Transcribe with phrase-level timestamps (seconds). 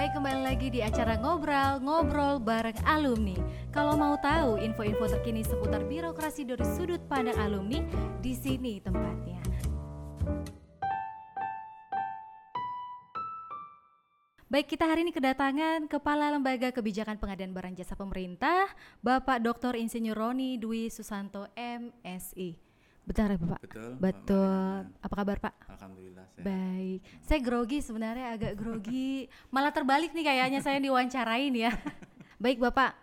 [0.00, 3.36] Baik kembali lagi di acara ngobrol ngobrol bareng alumni.
[3.68, 7.84] Kalau mau tahu info-info terkini seputar birokrasi dari sudut pandang alumni,
[8.24, 9.44] di sini tempatnya.
[14.48, 18.72] Baik, kita hari ini kedatangan Kepala Lembaga Kebijakan Pengadaan Barang Jasa Pemerintah,
[19.04, 19.76] Bapak Dr.
[19.76, 22.69] Insinyur Roni Dwi Susanto MSI.
[23.04, 23.60] Betul ya Bapak?
[23.64, 23.90] Betul.
[23.98, 24.76] Betul.
[25.02, 25.54] Apa kabar Pak?
[25.66, 26.26] Alhamdulillah.
[26.30, 26.44] sehat.
[26.46, 29.26] Baik, saya grogi sebenarnya agak grogi.
[29.50, 31.72] Malah terbalik nih kayaknya saya diwawancarain ya.
[32.42, 32.96] Baik Bapak,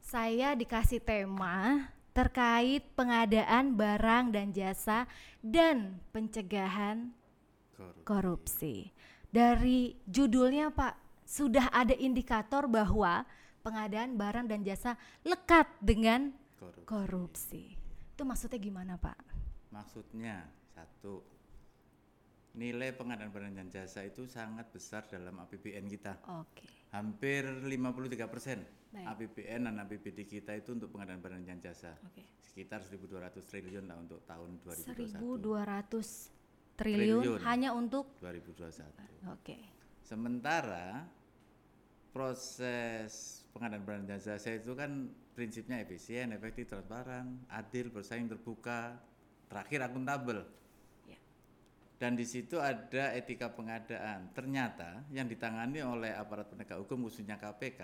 [0.00, 5.10] saya dikasih tema terkait pengadaan barang dan jasa
[5.42, 7.10] dan pencegahan
[7.74, 8.06] Korupsi.
[8.06, 8.76] korupsi.
[9.34, 13.26] Dari judulnya Pak, sudah ada indikator bahwa
[13.66, 14.94] pengadaan barang dan jasa
[15.26, 16.86] lekat dengan Korupsi.
[16.86, 17.64] korupsi.
[18.14, 19.18] Itu maksudnya gimana Pak?
[19.74, 21.18] Maksudnya satu,
[22.54, 26.22] nilai pengadaan barang dan jasa itu sangat besar dalam APBN kita.
[26.38, 26.62] Oke.
[26.94, 28.62] Hampir 53 persen.
[28.94, 31.98] APBN dan APBD kita itu untuk pengadaan barang dan jasa.
[32.06, 32.22] Oke.
[32.38, 35.18] Sekitar 1.200 triliun lah untuk tahun 2021.
[35.18, 37.38] 1.200 triliun, Triliun.
[37.42, 38.94] hanya untuk 2021.
[39.26, 39.58] oke.
[40.06, 41.02] Sementara
[42.14, 48.94] proses pengadaan barang dan jasa itu kan prinsipnya efisien, efektif, transparan, adil, bersaing, terbuka,
[49.50, 50.46] terakhir akuntabel.
[51.04, 51.18] Ya.
[51.98, 54.30] Dan di situ ada etika pengadaan.
[54.32, 57.82] Ternyata yang ditangani oleh aparat penegak hukum khususnya KPK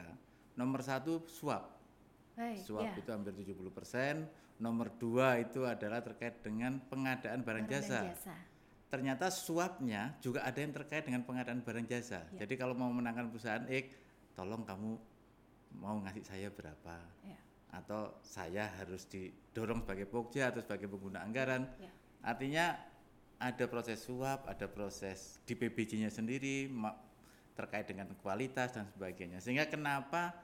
[0.55, 1.77] nomor satu suap.
[2.39, 2.95] Baik, Suap ya.
[2.97, 4.25] itu hampir 70 persen.
[4.61, 8.37] Nomor dua itu adalah terkait dengan pengadaan barang, Barang dan jasa jasa.
[8.93, 12.28] ternyata suapnya juga ada yang terkait dengan pengadaan barang jasa.
[12.37, 12.45] Ya.
[12.45, 13.89] Jadi kalau mau menangkan perusahaan X,
[14.37, 15.01] tolong kamu
[15.77, 16.97] mau ngasih saya berapa?
[17.23, 17.39] Ya.
[17.71, 21.71] Atau saya harus didorong sebagai pokja atau sebagai pengguna anggaran.
[21.79, 21.91] Ya.
[22.27, 22.65] Artinya
[23.41, 26.69] ada proses suap, ada proses di PBJ-nya sendiri
[27.57, 29.41] terkait dengan kualitas dan sebagainya.
[29.41, 30.37] Sehingga kenapa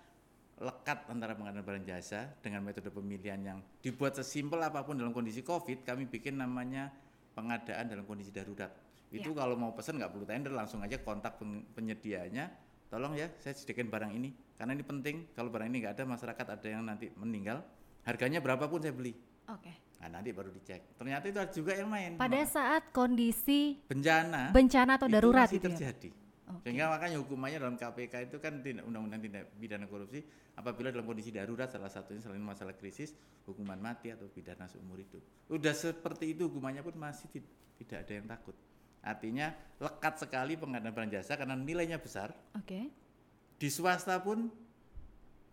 [0.56, 5.44] lekat antara pengadaan barang jasa dengan metode pemilihan yang dibuat sesimpel apa pun dalam kondisi
[5.44, 6.88] Covid, kami bikin namanya
[7.36, 8.72] pengadaan dalam kondisi darurat.
[9.12, 11.36] Itu kalau mau pesan nggak perlu tender, langsung aja kontak
[11.76, 12.48] penyedianya.
[12.86, 15.16] Tolong ya, saya sediakan barang ini karena ini penting.
[15.34, 17.60] Kalau barang ini nggak ada, masyarakat ada yang nanti meninggal,
[18.02, 19.12] harganya berapapun saya beli.
[19.46, 19.70] Oke.
[19.96, 20.94] Nah, nanti baru dicek.
[20.94, 22.14] Ternyata itu ada juga yang main.
[22.14, 25.72] Pada saat kondisi bencana bencana atau itu darurat masih gitu ya?
[25.72, 26.08] terjadi.
[26.46, 26.62] Oke.
[26.62, 30.22] Sehingga makanya hukumannya dalam KPK itu kan tindak- undang-undang tindak pidana korupsi
[30.54, 35.22] apabila dalam kondisi darurat salah satunya selain masalah krisis hukuman mati atau pidana seumur hidup.
[35.48, 37.50] Udah seperti itu hukumannya pun masih ti-
[37.82, 38.54] tidak ada yang takut.
[39.06, 42.34] Artinya lekat sekali pengadaan barang jasa karena nilainya besar.
[42.58, 42.90] Oke.
[43.56, 44.50] Di swasta pun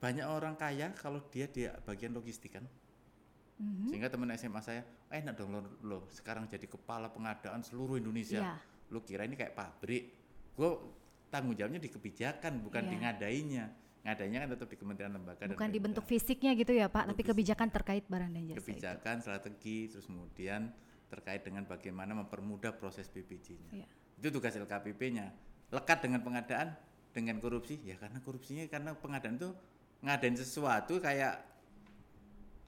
[0.02, 2.66] banyak orang kaya kalau dia di bagian logistik kan.
[3.62, 3.94] Mhm.
[3.94, 4.81] Sehingga teman SMA saya,
[5.14, 8.41] "Eh, enak dong lo, lo sekarang jadi kepala pengadaan seluruh Indonesia.
[8.41, 8.56] Iya.
[8.90, 10.03] Lu kira ini kayak pabrik.
[10.58, 10.70] Gue
[11.30, 12.91] tanggung jawabnya di kebijakan, bukan Iya.
[12.91, 13.66] di ngadainya.
[14.03, 17.09] Ngadainya kan tetap di Kementerian Lembaga dan Bukan di bentuk fisiknya gitu ya Pak, Bentuk
[17.16, 18.59] tapi kebijakan terkait barang dan jasa itu.
[18.59, 20.62] kebijakan, strategi, terus kemudian
[21.13, 23.85] terkait dengan bagaimana mempermudah proses BPJ-nya.
[23.85, 23.88] Iya.
[24.18, 25.29] Itu tugas LKPP-nya.
[25.69, 26.74] Lekat dengan pengadaan,
[27.13, 29.53] dengan korupsi, ya karena korupsinya karena pengadaan itu
[30.02, 31.46] ngadain sesuatu kayak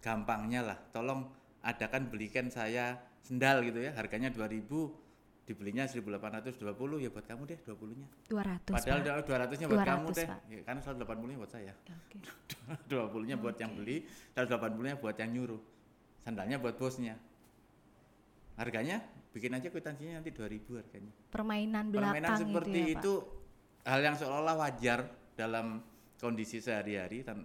[0.05, 0.77] gampangnya lah.
[0.93, 1.25] Tolong
[1.65, 4.69] adakan belikan saya sendal gitu ya, harganya 2000
[5.45, 6.57] dibelinya 1820
[7.05, 8.07] ya buat kamu deh 20-nya.
[8.33, 9.29] 200 Padahal Pak.
[9.29, 10.27] 200-nya buat kamu 200, deh.
[10.27, 10.39] Pak.
[10.49, 11.73] Ya, karena 180-nya buat saya.
[11.85, 12.17] Oke.
[12.89, 15.61] 20-nya buat yang beli, 180-nya buat yang nyuruh.
[16.25, 17.21] Sandalnya buat bosnya.
[18.55, 19.03] Harganya
[19.35, 21.11] bikin aja kwitansinya nanti 2000 harganya.
[21.27, 23.01] Permainan belakang Permainan seperti itu ya Pak.
[23.03, 23.13] itu
[23.85, 24.99] hal yang seolah-olah wajar
[25.35, 25.83] dalam
[26.15, 27.43] kondisi sehari-hari dan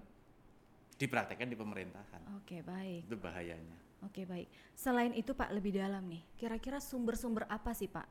[0.94, 2.22] dipraktekkan di pemerintahan.
[2.38, 3.10] Oke, baik.
[3.10, 3.76] Itu bahayanya.
[4.06, 4.48] Oke, baik.
[4.72, 6.22] Selain itu Pak lebih dalam nih.
[6.38, 8.06] Kira-kira sumber-sumber apa sih Pak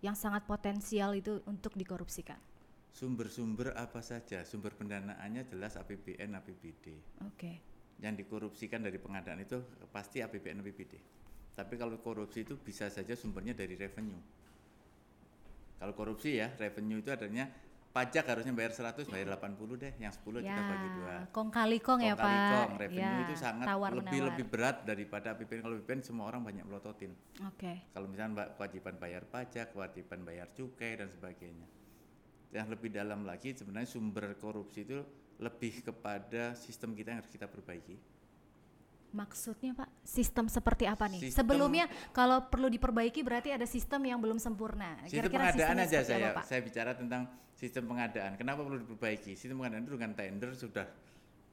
[0.00, 2.38] yang sangat potensial itu untuk dikorupsikan?
[2.94, 4.46] Sumber-sumber apa saja?
[4.46, 6.94] Sumber pendanaannya jelas APBN, APBD.
[7.26, 7.58] Oke.
[7.98, 9.58] Yang dikorupsikan dari pengadaan itu
[9.90, 10.94] pasti APBN, APBD.
[11.54, 14.18] Tapi kalau korupsi itu bisa saja sumbernya dari revenue.
[15.78, 17.46] Kalau korupsi ya, revenue itu adanya
[17.94, 21.14] pajak harusnya bayar 100, bayar 80 deh, yang 10 kita bagi dua.
[21.14, 22.50] Ya, kong kali kong ya Kong kali Pak.
[22.50, 24.26] kong, revenue Ya, itu sangat tawar lebih menawar.
[24.34, 25.60] lebih berat daripada APBN.
[25.62, 27.12] Kalau APBN semua orang banyak melototin.
[27.46, 27.86] Oke.
[27.94, 31.66] Kalau misalnya mbak kewajiban bayar pajak, kewajiban bayar cukai dan sebagainya.
[32.50, 34.98] Yang lebih dalam lagi sebenarnya sumber korupsi itu
[35.38, 37.94] lebih kepada sistem kita yang harus kita perbaiki.
[39.14, 41.30] Maksudnya Pak, sistem seperti apa nih?
[41.30, 44.98] Sistem- Sebelumnya kalau perlu diperbaiki berarti ada sistem yang belum sempurna.
[45.06, 46.44] Sistem Kira-kira pengadaan aja saya apa, Pak?
[46.50, 47.22] saya bicara tentang
[47.54, 48.34] sistem pengadaan.
[48.34, 49.38] Kenapa perlu diperbaiki?
[49.38, 50.86] Sistem pengadaan itu dengan tender sudah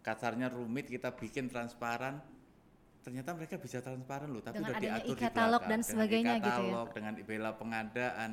[0.02, 2.18] kasarnya rumit kita bikin transparan.
[3.06, 5.62] Ternyata mereka bisa transparan loh, tapi Dengan udah adanya diatur di belakang.
[5.62, 6.82] dan Dengan sebagainya gitu ya.
[6.90, 8.32] dengan bela pengadaan.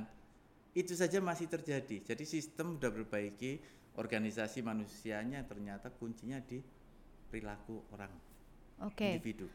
[0.72, 1.96] Itu saja masih terjadi.
[2.00, 3.60] Jadi sistem sudah berbaiki
[3.92, 6.64] organisasi manusianya ternyata kuncinya di
[7.28, 8.27] perilaku orang
[8.82, 9.18] Oke.
[9.18, 9.46] individu.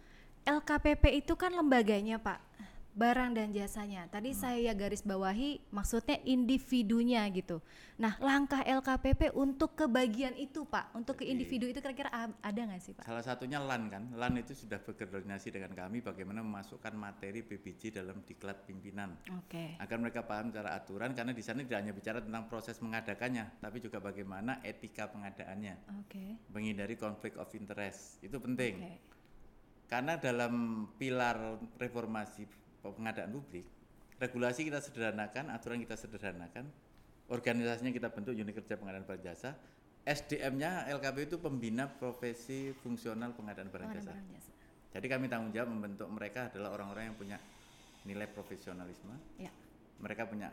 [0.43, 2.51] LKPP itu kan lembaganya, Pak.
[2.93, 4.05] Barang dan jasanya.
[4.05, 7.57] Tadi saya garis bawahi maksudnya individunya gitu.
[7.97, 12.77] Nah, langkah LKPP untuk kebagian itu, Pak, untuk ke Jadi- individu itu kira-kira ada nggak
[12.77, 13.01] sih, Pak?
[13.01, 18.21] Salah satunya LAN kan, LAN itu sudah berkoordinasi dengan kami bagaimana memasukkan materi PBJ dalam
[18.21, 19.73] diklat pimpinan Oke.
[19.81, 23.81] agar mereka paham cara aturan karena di sana tidak hanya bicara tentang proses mengadakannya, tapi
[23.81, 26.37] juga bagaimana etika pengadaannya, Oke.
[26.53, 28.77] menghindari konflik of interest itu penting.
[28.85, 29.12] Oke.
[29.93, 32.49] Karena dalam pilar reformasi
[32.81, 33.61] pengadaan publik,
[34.17, 36.65] regulasi kita sederhanakan, aturan kita sederhanakan,
[37.29, 39.53] organisasinya kita bentuk unit kerja pengadaan barang jasa,
[40.01, 44.17] SDM-nya LKP itu pembina profesi fungsional pengadaan barang jasa.
[44.17, 44.51] barang jasa.
[44.97, 47.37] Jadi kami tanggung jawab membentuk mereka adalah orang-orang yang punya
[48.09, 49.53] nilai profesionalisme, Ya.
[50.01, 50.49] mereka punya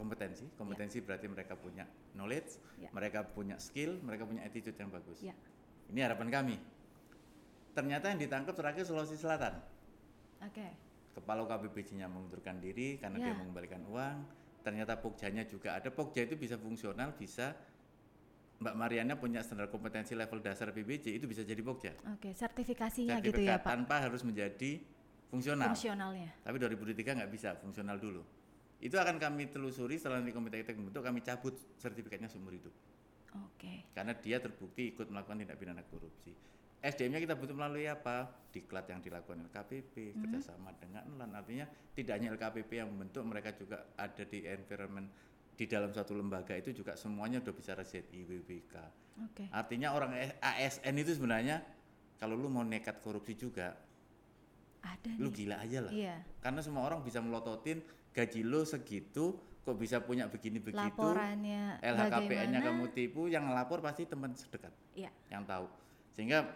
[0.00, 1.84] kompetensi, kompetensi berarti mereka punya
[2.16, 2.88] knowledge, Ya.
[2.88, 5.20] mereka punya skill, mereka punya attitude yang bagus.
[5.20, 5.36] Ya.
[5.92, 6.56] Ini harapan kami.
[7.78, 9.54] Ternyata yang ditangkap terakhir Sulawesi Selatan.
[10.42, 10.66] Oke.
[11.14, 13.38] Kepala KBBJ-nya mengundurkan diri karena dia Ya.
[13.38, 14.26] mengembalikan uang.
[14.66, 15.86] Ternyata Pokjanya juga ada.
[15.94, 17.54] Pokja itu bisa fungsional, bisa
[18.58, 21.94] Mbak Mariana punya standar kompetensi level dasar PBJ itu bisa jadi Pokja.
[22.10, 23.70] Oke, sertifikasinya gitu Sertifikat ya, Pak.
[23.70, 24.82] tanpa harus menjadi
[25.30, 25.70] fungsional.
[25.70, 26.34] Fungsionalnya.
[26.42, 28.26] Tapi 2023 nggak bisa fungsional dulu.
[28.82, 32.70] Itu akan kami telusuri setelah nanti komite kita bentuk kami cabut sertifikatnya seumur hidup
[33.42, 33.86] Oke.
[33.90, 36.34] karena dia terbukti ikut melakukan tindak pidana korupsi.
[36.78, 38.30] SDM-nya kita bentuk melalui apa?
[38.48, 40.20] Diklat yang dilakukan LKPP, Hmm.
[40.24, 41.34] kerjasama dengan LAN.
[41.34, 45.08] Artinya tidak hanya LKPP yang membentuk, mereka juga ada di environment
[45.52, 48.74] di dalam satu lembaga itu juga semuanya udah bicara ZI, WBK.
[49.26, 49.44] Oke.
[49.50, 51.58] Artinya orang ASN itu sebenarnya
[52.14, 53.74] kalau lu mau nekat korupsi juga,
[54.78, 55.34] Ada lu nih.
[55.34, 55.90] gila aja lah.
[55.92, 56.16] Iya.
[56.38, 57.82] Karena semua orang bisa melototin
[58.14, 59.34] gaji lo segitu,
[59.66, 60.78] kok bisa punya begini-begitu.
[60.78, 65.10] Laporannya LHKPN-nya kamu tipu, yang lapor pasti teman sedekat Iya.
[65.28, 65.66] yang tahu.
[66.14, 66.46] Sehingga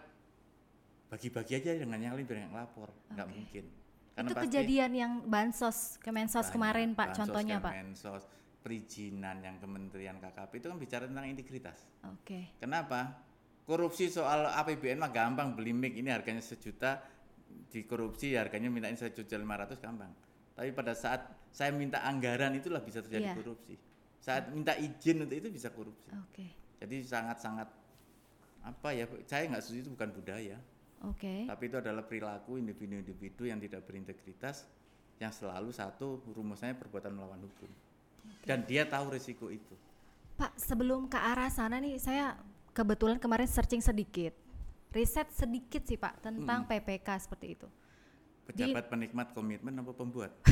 [1.13, 3.35] bagi-bagi aja dengan yang lain biar yang lapor, nggak Oke.
[3.37, 3.65] mungkin.
[4.13, 7.73] itu kejadian yang bansos Kemensos banyak kemarin Pak bansos, contohnya Pak.
[7.77, 8.23] Kemensos,
[8.65, 11.85] perizinan yang Kementerian KKP itu kan bicara tentang integritas.
[12.09, 12.57] Oke.
[12.57, 13.13] Kenapa?
[13.63, 16.99] Korupsi soal APBN mah gampang beli mic ini harganya sejuta
[17.69, 20.09] dikorupsi harganya mintain sejuta lima ratus gampang.
[20.57, 23.37] Tapi pada saat saya minta anggaran itulah bisa terjadi Iya.
[23.37, 23.77] korupsi.
[24.17, 26.09] Saat minta izin untuk itu bisa korupsi.
[26.09, 26.49] Oke.
[26.81, 27.69] Jadi sangat-sangat
[28.65, 29.05] apa ya?
[29.29, 30.57] Saya nggak setuju itu bukan budaya,
[31.03, 31.43] Oke.
[31.43, 34.63] tapi itu adalah perilaku individu-individu yang tidak berintegritas
[35.19, 37.67] yang selalu satu rumusnya perbuatan melawan hukum.
[38.43, 39.75] Dan dia tahu risiko itu.
[40.39, 42.39] Pak, sebelum ke arah sana nih saya
[42.71, 44.31] kebetulan kemarin searching sedikit.
[44.93, 47.67] Riset sedikit sih Pak tentang PPK seperti itu.
[47.67, 50.31] Di- Pejabat penikmat komitmen apa pembuat?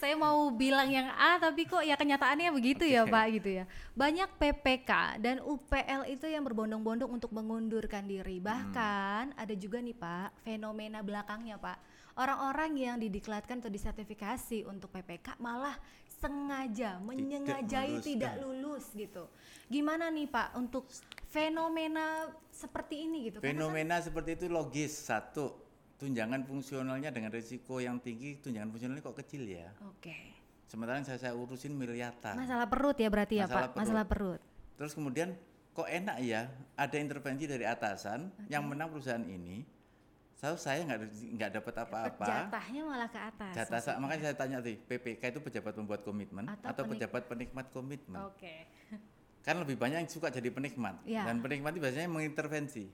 [0.00, 3.12] Saya mau bilang yang A tapi kok ya kenyataannya begitu ya Oke.
[3.12, 3.64] Pak gitu ya.
[3.92, 8.40] Banyak PPK dan UPL itu yang berbondong-bondong untuk mengundurkan diri.
[8.40, 11.76] Bahkan ada juga nih Pak fenomena belakangnya Pak.
[12.16, 15.76] Orang-orang yang didiklatkan atau disertifikasi untuk PPK malah
[16.16, 18.08] sengaja menyengajai meluluskan.
[18.08, 19.28] tidak lulus gitu.
[19.68, 20.88] Gimana nih Pak untuk
[21.28, 23.44] fenomena seperti ini gitu?
[23.44, 24.92] Karena kan- Fenomena seperti itu logis.
[24.96, 25.69] Satu,
[26.00, 29.68] tunjangan fungsionalnya dengan risiko yang tinggi, tunjangan fungsionalnya kok kecil ya.
[29.84, 30.16] Oke.
[30.64, 32.34] Sementara yang saya, saya urusin miliaran.
[32.34, 34.40] Masalah perut ya berarti ya Masalah Pak, masalah perut.
[34.80, 35.36] Terus kemudian
[35.70, 39.60] kok enak ya, ada intervensi dari atasan yang menang perusahaan ini.
[40.32, 40.98] Saya saya nggak
[41.36, 42.24] nggak dapat apa-apa.
[42.24, 43.52] Jatahnya malah ke atas.
[43.52, 44.00] Jatah sa- maksudnya.
[44.00, 48.18] makanya saya tanya tadi, PPK itu pejabat pembuat komitmen Atau atau, penik- pejabat penikmat komitmen?
[48.24, 48.54] Oke.
[49.40, 51.28] Kan lebih banyak yang suka jadi penikmat Ya.
[51.28, 52.88] dan penikmat itu biasanya mengintervensi.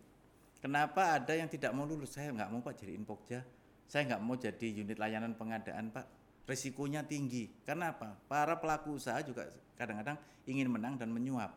[0.66, 2.18] Kenapa ada yang tidak mau lulus?
[2.18, 3.46] Saya nggak mau pak jadi infokja.
[3.86, 6.02] Saya nggak mau jadi unit layanan pengadaan pak.
[6.42, 7.46] Risikonya tinggi.
[7.62, 8.18] Karena apa?
[8.26, 9.46] Para pelaku usaha juga
[9.78, 11.54] kadang-kadang ingin menang dan menyuap.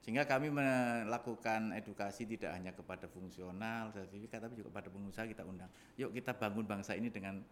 [0.00, 5.68] Sehingga kami melakukan edukasi tidak hanya kepada fungsional sertifikat tapi juga pada pengusaha kita undang.
[6.00, 7.44] Yuk kita bangun bangsa ini dengan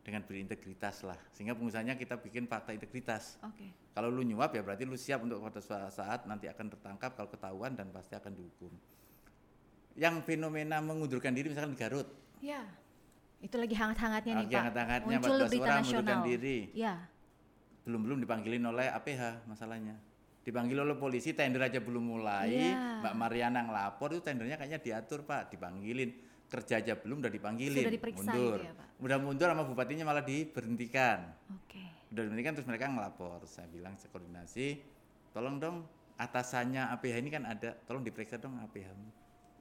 [0.00, 1.20] dengan berintegritas lah.
[1.36, 3.36] Sehingga pengusahanya kita bikin fakta integritas.
[3.44, 3.68] Oke.
[3.92, 7.28] Kalau lu nyuap ya berarti lu siap untuk pada suatu saat nanti akan tertangkap kalau
[7.28, 8.72] ketahuan dan pasti akan dihukum.
[9.94, 12.08] Yang fenomena mengundurkan diri misalkan di Garut,
[12.40, 12.64] Ya.
[13.38, 14.60] Itu lagi hangat-hangatnya nih Lagi Pak.
[14.60, 16.02] hangat-hangatnya Muncul 14 berita orang nasional.
[16.02, 16.58] mengundurkan diri.
[16.72, 16.94] Ya.
[17.82, 19.98] belum-belum dipanggilin oleh APH masalahnya.
[20.40, 23.02] Dipanggil oleh polisi tender aja belum mulai, Iya.
[23.02, 26.14] Mbak Mariana ngelapor itu tendernya kayaknya diatur Pak, dipanggilin
[26.46, 28.54] kerja aja belum udah dipanggilin, Sudah diperiksa mundur.
[28.56, 28.86] gitu ya, Pak?
[29.00, 31.18] Udah mundur sama bupatinya malah diberhentikan.
[31.52, 31.82] Oke.
[32.08, 34.84] udah demikian terus mereka ngelapor saya bilang saya koordinasi
[35.32, 35.76] tolong dong
[36.14, 38.92] atasannya APH ini kan ada tolong diperiksa dong APH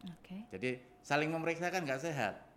[0.01, 0.50] Oke.
[0.50, 2.51] jadi saling memeriksa kan nggak sehat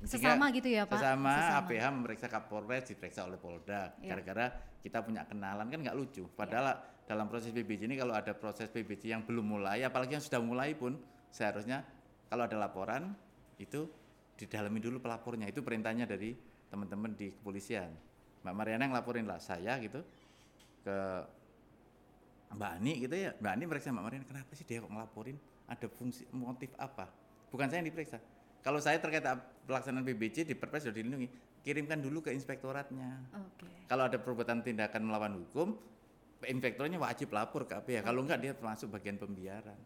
[0.00, 0.96] Sesama gitu ya Pak?
[0.96, 3.92] Sesama, APH memeriksa Kapolres diperiksa oleh Polda.
[4.00, 4.16] Iya.
[4.16, 4.46] Gara-gara
[4.80, 6.24] kita punya kenalan kan nggak lucu.
[6.32, 10.40] Padahal dalam proses PBJ ini kalau ada proses PBJ yang belum mulai, apalagi yang sudah
[10.40, 10.96] mulai pun
[11.28, 11.84] seharusnya
[12.32, 13.12] kalau ada laporan
[13.60, 13.84] itu
[14.40, 15.44] didalami dulu pelapornya.
[15.52, 16.32] Itu perintahnya dari
[16.72, 17.92] teman-teman di kepolisian.
[18.40, 20.00] Mbak Mariana yang laporin lah saya gitu
[20.80, 20.96] ke
[22.56, 23.36] Mbak Ani gitu ya.
[23.36, 25.36] Mbak Ani meriksa Mbak Mariana kenapa sih dia kok ngelaporin?
[25.70, 27.06] Ada fungsi motif apa?
[27.54, 28.18] Bukan saya yang diperiksa.
[28.60, 29.24] Kalau saya terkait
[29.64, 31.30] pelaksanaan PBJ di Perpres sudah dilindungi,
[31.64, 33.22] kirimkan dulu ke inspektoratnya.
[33.32, 33.88] Oke.
[33.88, 35.78] Kalau ada perbuatan tindakan melawan hukum,
[36.44, 38.04] inspektornya wajib lapor ke APH.
[38.04, 39.78] Kalau enggak dia termasuk bagian pembiaran.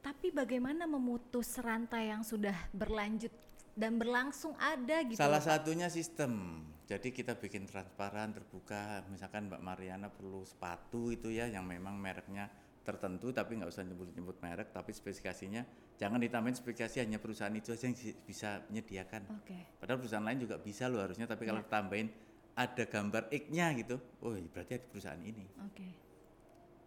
[0.00, 3.32] Tapi bagaimana memutus rantai yang sudah berlanjut
[3.76, 5.20] dan berlangsung ada gitu?
[5.20, 5.48] Salah Pak?
[5.48, 6.64] satunya sistem.
[6.90, 9.06] Jadi kita bikin transparan, terbuka.
[9.12, 14.40] Misalkan Mbak Mariana perlu sepatu itu ya, yang memang mereknya tertentu, tapi nggak usah nyebut-nyebut
[14.40, 15.62] merek, tapi spesifikasinya
[16.00, 19.22] jangan ditambahin spesifikasi hanya perusahaan itu aja yang bisa menyediakan.
[19.36, 19.58] Oke.
[19.76, 22.08] Padahal perusahaan lain juga bisa loh harusnya, tapi kalau ditambahin
[22.56, 25.44] ada gambar X-nya gitu, oh berarti ada perusahaan ini.
[25.68, 25.88] Oke.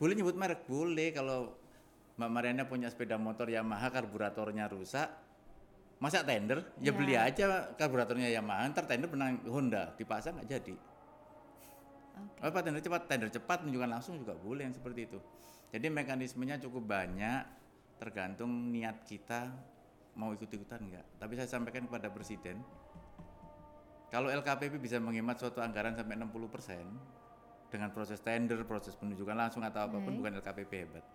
[0.01, 1.55] Boleh nyebut merek, boleh kalau
[2.17, 5.09] Mbak Mariana punya sepeda motor Yamaha karburatornya rusak,
[6.01, 6.73] masa tender?
[6.81, 6.91] Ya Ya.
[6.93, 10.75] beli aja karburatornya Yamaha, ntar tender menang Honda, dipasang nggak jadi.
[12.13, 12.39] Oke.
[12.45, 13.01] Apa tender cepat?
[13.09, 15.21] Tender cepat menunjukkan langsung juga boleh yang seperti itu.
[15.73, 17.41] Jadi mekanismenya cukup banyak,
[17.97, 19.49] tergantung niat kita
[20.13, 21.05] mau ikut-ikutan enggak.
[21.17, 22.61] Tapi saya sampaikan kepada Presiden,
[24.13, 29.89] kalau LKPP bisa menghemat suatu anggaran sampai 60% dengan proses tender, proses penunjukan langsung atau
[29.89, 30.17] apa pun Baik.
[30.21, 31.05] bukan LKPP hebat.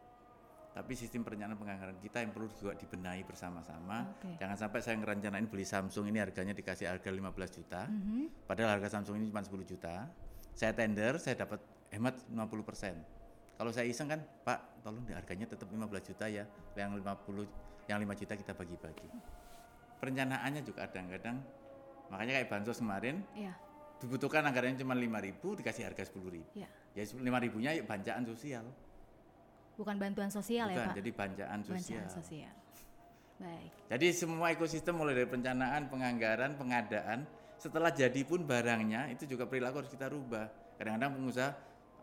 [0.75, 4.11] Tapi sistem perencanaan penganggaran kita yang perlu juga dibenahi bersama-sama.
[4.19, 4.43] Oke.
[4.43, 7.87] Jangan sampai saya ngerencanain beli Samsung ini harganya dikasih harga 15 juta.
[7.87, 8.47] Mhm.
[8.47, 10.11] Padahal harga Samsung ini cuma 10 juta.
[10.55, 11.63] Saya tender, saya dapat
[11.95, 13.18] hemat 50%.
[13.59, 16.47] Kalau saya iseng kan, Pak, tolong di harganya tetap 15 juta ya.
[16.79, 19.09] Yang 50 yang 5 juta kita bagi-bagi.
[19.99, 21.43] Perencanaannya juga kadang-kadang
[22.09, 23.53] makanya kayak bansos kemarin Iya.
[23.99, 26.47] dibutuhkan anggarannya cuma 5.000 dikasih harga 10.000.
[26.55, 26.69] Iya.
[26.95, 28.65] Ya 5.000-nya yuk banjaan sosial.
[29.75, 30.97] Bukan bantuan sosial ya, Bukan, Pak?
[31.03, 32.03] jadi banjaan sosial.
[32.07, 32.55] Bantuan sosial.
[33.39, 33.71] Baik.
[33.91, 37.23] Jadi semua ekosistem mulai dari perencanaan, penganggaran, pengadaan,
[37.59, 40.47] setelah jadi pun barangnya itu juga perilaku harus kita rubah.
[40.79, 41.51] Kadang-kadang pengusaha,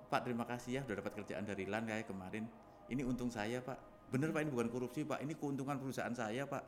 [0.06, 2.46] Pak terima kasih ya udah dapat kerjaan dari LAN kayak kemarin.
[2.90, 4.10] Ini untung saya Pak.
[4.14, 6.64] Bener Pak ini bukan korupsi Pak, ini keuntungan perusahaan saya Pak.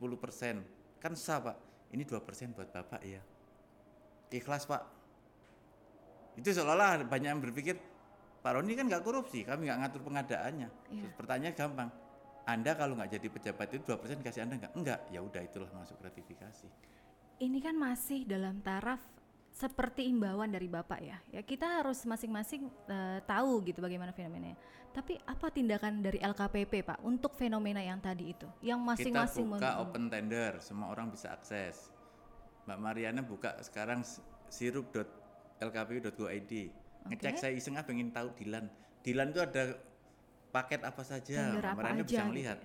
[0.00, 1.00] 10%.
[1.00, 1.56] Kan sah Pak.
[1.92, 3.20] Ini 2% buat Bapak ya.
[4.32, 4.82] Ikhlas Pak.
[6.36, 7.74] Itu seolah-olah banyak yang berpikir,
[8.38, 10.68] Pak Roni kan nggak korupsi, kami nggak ngatur pengadaannya.
[10.70, 11.02] Iya.
[11.02, 11.88] Terus pertanyaan gampang,
[12.48, 14.72] anda kalau nggak jadi pejabat itu 2% kasih Anda nggak?
[14.72, 16.64] Enggak, ya udah itulah masuk gratifikasi.
[17.44, 19.04] Ini kan masih dalam taraf
[19.58, 21.18] seperti imbauan dari Bapak ya.
[21.34, 24.54] Ya kita harus masing-masing eh, tahu gitu bagaimana fenomenanya.
[24.94, 28.46] Tapi apa tindakan dari LKPP Pak untuk fenomena yang tadi itu?
[28.62, 31.90] Yang masing-masing Kita buka open tender, semua orang bisa akses.
[32.70, 36.52] Mbak Mariana buka sekarang s- sirup.lkpu.go.id.
[37.10, 38.70] Ngecek saya iseng ah pengen tahu Dilan.
[39.02, 39.74] Dilan itu ada
[40.54, 41.50] paket apa saja.
[41.50, 42.62] Tender Mbak Mariana bisa gitu melihat.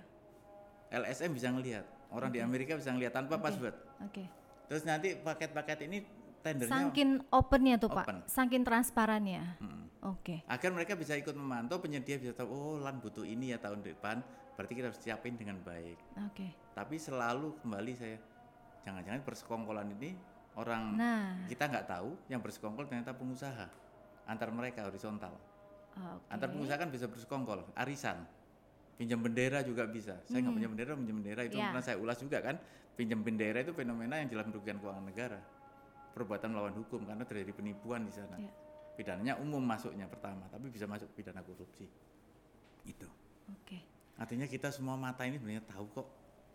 [0.94, 1.82] LSM bisa ngelihat.
[2.14, 3.50] Orang di Amerika bisa ngelihat tanpa Oke.
[3.50, 3.74] password.
[4.06, 4.30] Oke.
[4.70, 8.20] Terus nanti paket-paket ini tendernya Sangkin opennya tuh Open.
[8.20, 9.56] Pak, sangkin transparannya.
[9.58, 9.82] Mm.
[10.04, 10.44] Oke.
[10.44, 14.20] agar mereka bisa ikut memantau penyedia bisa tahu oh lan butuh ini ya tahun depan
[14.52, 15.96] berarti kita harus siapin dengan baik
[16.28, 16.52] Oke.
[16.76, 18.20] tapi selalu kembali saya
[18.84, 20.12] jangan-jangan persekongkolan ini
[20.60, 23.64] orang Nah, kita nggak tahu yang bersekongkol ternyata pengusaha
[24.28, 25.32] antar mereka horizontal
[25.96, 26.28] oke.
[26.28, 28.28] antar pengusaha kan bisa bersekongkol arisan
[29.00, 31.72] pinjam bendera juga bisa saya nggak pinjam bendera pinjam bendera itu Ya.
[31.72, 32.60] pernah saya ulas juga kan
[32.92, 35.40] pinjam bendera itu fenomena yang jelas merugikan keuangan negara
[36.14, 38.38] perbuatan melawan hukum karena terjadi penipuan di sana.
[38.38, 38.52] Ya.
[38.94, 41.90] pidananya umum masuknya pertama tapi bisa masuk pidana korupsi.
[42.86, 43.10] Itu
[43.50, 43.82] Oke.
[44.14, 46.06] artinya kita semua mata ini sebenarnya tahu kok.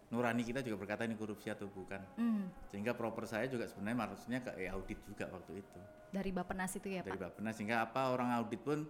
[0.10, 2.02] Nurani kita juga berkata ini korupsi atau bukan.
[2.18, 5.80] Hmm, sehingga proper saya juga sebenarnya harusnya ke audit juga waktu itu.
[6.10, 7.38] Dari Bapenas itu ya dari Pak.
[7.38, 8.90] Bappenas sehingga apa orang audit pun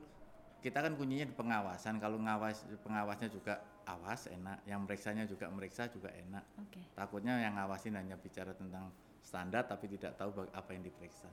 [0.64, 2.00] kita kan kuncinya di pengawasan.
[2.00, 4.64] Kalau ngawas pengawasnya juga awas enak.
[4.64, 6.46] Yang meriksanya juga meriksa juga enak.
[6.64, 6.80] Oke.
[6.96, 8.88] takutnya yang ngawasin hanya bicara tentang
[9.22, 11.30] standar tapi tidak tahu apa yang diperiksa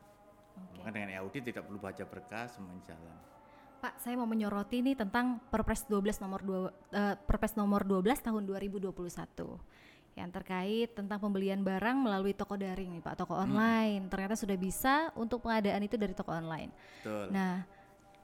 [0.57, 0.83] Oke.
[0.83, 3.19] maka dengan audit tidak perlu baca berkas semuanya jalan
[3.77, 8.43] Pak, saya mau menyoroti nih tentang Perpres 12 nomor 2 eh, Perpres nomor 12 tahun
[8.49, 8.89] 2021
[10.17, 14.09] yang terkait tentang pembelian barang melalui toko daring nih Pak, toko online.
[14.09, 16.73] Ternyata sudah bisa untuk pengadaan itu dari toko online.
[17.05, 17.69] betul Nah,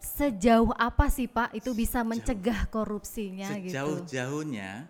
[0.01, 3.77] sejauh apa sih Pak itu bisa mencegah korupsinya gitu?
[3.77, 4.89] Sejauh-jauhnya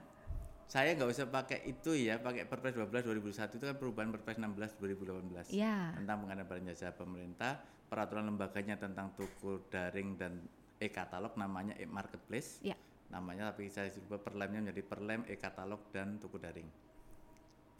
[0.73, 4.81] saya nggak usah pakai itu ya, pakai Perpres 12 2001 itu kan perubahan Perpres 16
[4.81, 5.93] 2018 Ya.
[5.93, 7.61] tentang pengadaan barang jasa pemerintah,
[7.93, 10.41] peraturan lembaganya tentang toko daring dan
[10.81, 12.65] e-katalog namanya e-marketplace.
[12.65, 12.73] Ya.
[13.13, 16.65] Namanya tapi saya rubah perlemnya menjadi perlem e-katalog dan toko daring.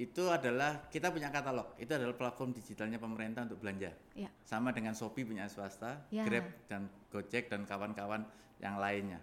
[0.01, 1.79] itu adalah kita punya katalog.
[1.79, 3.93] Itu adalah platform digitalnya pemerintah untuk belanja.
[4.19, 4.29] Ya.
[4.43, 6.27] Sama dengan Shopee punya swasta, Ya.
[6.27, 8.27] Grab dan Gojek dan kawan-kawan
[8.59, 9.23] yang lainnya.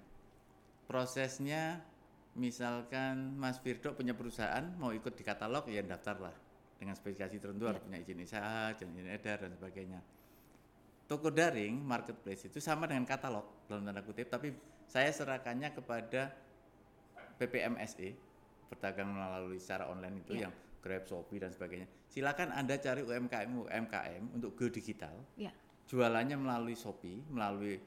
[0.88, 1.84] Prosesnya
[2.40, 6.32] misalkan Mas Firdo punya perusahaan mau ikut di katalog ya daftarlah
[6.80, 10.00] dengan spesifikasi tertentu harus punya izin usaha, izin edar dan sebagainya.
[11.12, 14.56] Toko daring marketplace itu sama dengan katalog dalam tanda kutip, tapi
[14.88, 16.32] saya serahkannya kepada
[17.36, 18.16] PPMSE
[18.72, 20.48] berdagang melalui secara online itu Ya.
[20.48, 21.92] yang Grab, Shopee dan sebagainya.
[22.08, 25.12] Silakan Anda cari UMKM UMKM untuk go digital.
[25.36, 25.52] Ya.
[25.92, 27.82] Jualannya melalui Shopee, melalui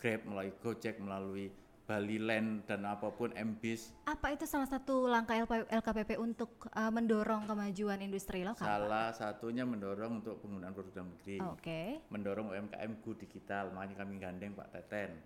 [0.00, 1.52] Grab, melalui Gojek, melalui
[1.88, 4.04] Bali Land dan apa pun MBIS.
[4.04, 8.68] Apa itu salah satu langkah LP LKPP untuk uh, mendorong kemajuan industri lokal?
[8.68, 11.40] Salah satunya mendorong untuk penggunaan produk dalam negeri.
[11.48, 12.04] Oke.
[12.12, 13.72] Mendorong UMKM go digital.
[13.72, 15.16] Makanya kami gandeng Pak Teten.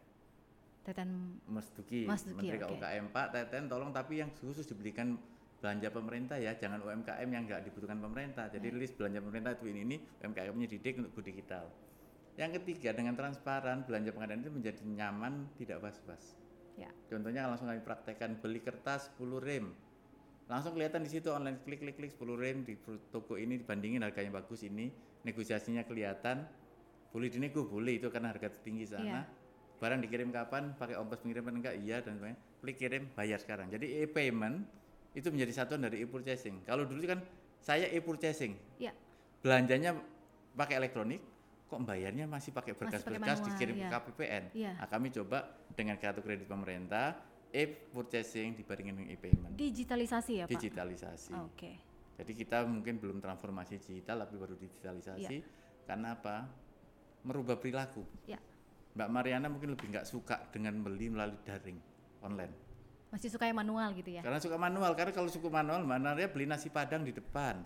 [0.86, 1.10] Teten
[1.50, 2.78] Mas Duki, Mas Duki, Menteri oke.
[2.78, 5.18] UMKM Pak Teten tolong tapi yang khusus diberikan
[5.58, 8.46] belanja pemerintah ya, jangan UMKM yang nggak dibutuhkan pemerintah.
[8.54, 11.66] Jadi list belanja pemerintah itu ini, ini UMKM-nya didik untuk go digital.
[12.38, 16.41] Yang ketiga dengan transparan belanja pengadaan itu menjadi nyaman, tidak was-was.
[16.76, 16.90] Ya.
[17.08, 19.72] Contohnya langsung kami praktekkan beli kertas 10 rem.
[20.50, 22.76] Langsung kelihatan di situ online klik klik klik 10 rem di
[23.08, 24.90] toko ini dibandingin harganya bagus ini,
[25.24, 26.44] negosiasinya kelihatan.
[27.12, 29.04] Boleh dinego, boleh itu karena harga tertinggi sana.
[29.04, 29.20] Iya.
[29.82, 31.74] Barang dikirim kapan, pakai ongkos pengiriman enggak?
[31.76, 32.38] Iya dan sebagainya.
[32.62, 33.66] Klik kirim, bayar sekarang.
[33.68, 34.64] Jadi e-payment
[35.12, 36.64] itu menjadi satuan dari e-purchasing.
[36.64, 37.20] Kalau dulu kan
[37.60, 38.94] saya e-purchasing, Ya.
[39.44, 39.98] belanjanya
[40.56, 41.20] pakai elektronik,
[41.72, 43.88] kok bayarnya masih pakai berkas-berkas dikirim iya.
[43.88, 44.44] ke KPPN.
[44.52, 44.72] Iya.
[44.76, 47.16] Nah, kami coba dengan kartu kredit pemerintah,
[47.48, 50.52] e-purchasing dibandingkan dengan e-payment, Digitalisasi ya, Pak?
[50.52, 51.32] digitalisasi.
[51.48, 51.72] Oke.
[52.20, 55.40] Jadi kita mungkin belum transformasi digital, tapi baru digitalisasi.
[55.40, 55.48] Iya.
[55.88, 56.44] Karena apa?
[57.24, 58.04] Merubah perilaku.
[58.28, 58.36] Ya.
[58.92, 61.80] Mbak Mariana mungkin lebih nggak suka dengan beli melalui daring
[62.20, 62.52] online.
[63.08, 64.20] Masih suka yang manual gitu ya?
[64.20, 64.92] Karena suka manual.
[64.92, 67.64] Karena kalau suka manual, Mbak Maria beli nasi padang di depan.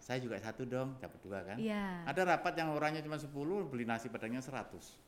[0.00, 1.56] Saya juga satu dong, dapat dua kan?
[1.58, 2.06] Iya.
[2.06, 3.30] Ada rapat yang orangnya cuma 10,
[3.66, 5.06] beli nasi padangnya 100.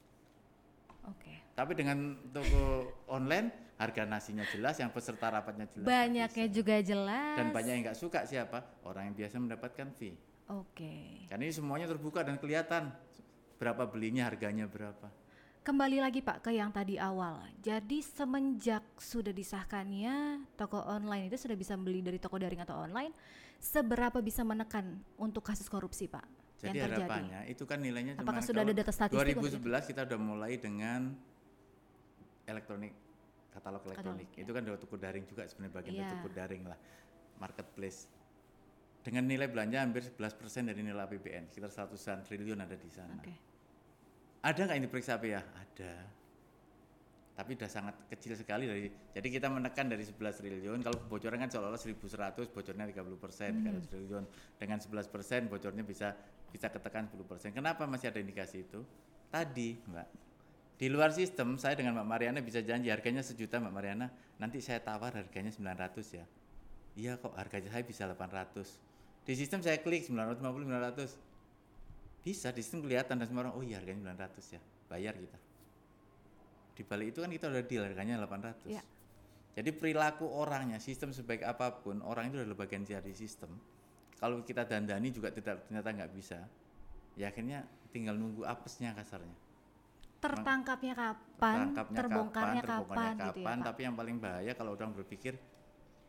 [1.09, 1.35] Oke.
[1.55, 5.87] Tapi dengan toko online, harga nasinya jelas, yang peserta rapatnya jelas.
[5.87, 6.55] Banyaknya bisa.
[6.55, 7.37] juga jelas.
[7.39, 8.63] Dan banyak yang nggak suka siapa?
[8.85, 10.15] Orang yang biasa mendapatkan fee.
[10.49, 11.27] Oke.
[11.29, 12.91] Karena ini semuanya terbuka dan kelihatan
[13.59, 15.11] berapa belinya, harganya berapa.
[15.69, 17.45] Kembali lagi Pak ke yang tadi awal.
[17.61, 23.13] Jadi semenjak sudah disahkannya toko online itu sudah bisa beli dari toko daring atau online,
[23.59, 26.25] seberapa bisa menekan untuk kasus korupsi Pak
[26.59, 27.03] Jadi yang terjadi?
[27.07, 29.59] harapannya itu kan nilainya Apakah sudah ada data statistik untuk itu?
[29.63, 31.01] 2011 kita udah mulai dengan
[32.47, 32.95] elektronik
[33.53, 34.29] katalog elektronik.
[34.35, 34.47] ya.
[34.47, 36.15] Itu kan dari toko daring juga sebenarnya bagian dari Iya.
[36.15, 36.79] toko daring lah.
[37.39, 38.01] Marketplace.
[39.03, 43.15] Dengan nilai belanja hampir 11% dari nilai APBN, sekitar 100-an triliun ada di sana.
[43.19, 43.35] Oke.
[44.43, 45.43] Ada nggak yang diperiksa ya?
[45.43, 45.93] Ada.
[47.39, 51.47] Tapi udah sangat kecil sekali dari jadi kita menekan dari 11 triliun kalau kebocoran kan
[51.47, 53.79] seolah-olah 1100 bocornya 30 persen Hmm.
[53.87, 54.25] triliun.
[54.59, 56.19] Dengan 11 persen bocornya bisa
[56.51, 57.55] bisa ketekan 10 persen.
[57.55, 58.83] Kenapa masih ada indikasi itu?
[59.31, 60.09] Tadi mbak.
[60.83, 64.11] Di luar sistem saya dengan mbak Mariana bisa janji harganya sejuta mbak Mariana
[64.43, 66.27] nanti saya tawar harganya 900 ya.
[66.99, 68.89] Iya kok harganya saya bisa 800
[69.29, 73.77] di sistem saya klik 950 900 bisa di sistem kelihatan dan semua orang oh iya
[73.77, 75.37] harganya 900 ya bayar kita
[76.79, 78.83] di balik itu kan kita udah deal harganya 800 Ya.
[79.59, 83.51] jadi perilaku orangnya sistem sebaik apa pun orang itu adalah bagian dari sistem
[84.23, 86.39] kalau kita dandani juga tidak ternyata nggak bisa
[87.19, 89.35] ya akhirnya tinggal nunggu apesnya kasarnya
[90.19, 91.55] Tertangkapnya kapan?
[91.71, 93.67] Tertangkapnya terbongkarnya kapan, kapan, terbongkarnya gitu ya kapan, Pak?
[93.71, 95.35] tapi yang paling bahaya kalau orang berpikir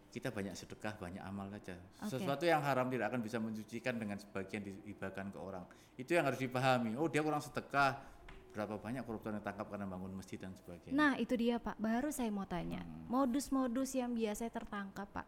[0.09, 1.77] kita banyak sedekah, banyak amal saja.
[2.01, 2.17] Oke.
[2.17, 5.61] Sesuatu yang haram tidak akan bisa mensucikan dengan sebagian dihibahkan ke orang.
[5.93, 6.97] Itu yang harus dipahami.
[6.97, 8.01] Oh, dia kurang sedekah.
[8.49, 10.97] Berapa banyak koruptor yang ditangkap karena bangun masjid dan sebagainya.
[10.97, 13.05] Nah itu dia Pak, baru saya mau tanya Hmm.
[13.07, 15.27] modus-modus yang biasanya tertangkap Pak,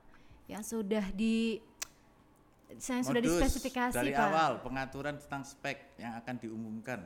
[0.49, 1.62] yang sudah di
[2.79, 4.25] saya sudah Modus dispesifikasi dari Pak.
[4.31, 7.03] awal pengaturan tentang spek yang akan diumumkan.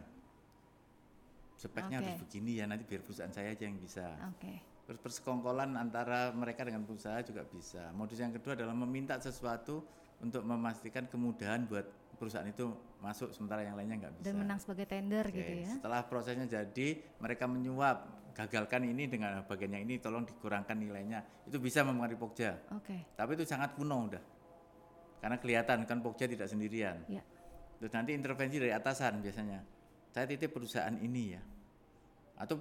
[1.57, 2.05] Speknya Oke.
[2.05, 4.05] harus begini ya, nanti biar perusahaan saya aja yang bisa.
[4.29, 7.89] Oke, Terus persekongkolan antara mereka dengan pengusaha juga bisa.
[7.97, 9.81] Modus yang kedua adalah meminta sesuatu
[10.21, 12.71] untuk memastikan kemudahan buat perusahaan itu
[13.03, 14.25] masuk sementara yang lainnya nggak bisa.
[14.25, 15.71] dan menang sebagai tender Oke, gitu ya.
[15.77, 16.87] Setelah prosesnya jadi,
[17.19, 17.97] mereka menyuap,
[18.35, 21.23] gagalkan ini dengan bagian yang ini, tolong dikurangkan nilainya.
[21.47, 22.59] Itu bisa mempengaruhi Pokja.
[22.75, 24.23] Oke, Tapi itu sangat kuno udah.
[25.23, 26.99] Karena kelihatan kan Pokja tidak sendirian.
[27.07, 27.23] ya.
[27.79, 29.59] Terus nanti intervensi dari atasan biasanya.
[30.11, 31.41] Saya titip perusahaan ini ya.
[32.39, 32.59] Atau